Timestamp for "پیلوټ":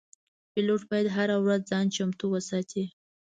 0.51-0.81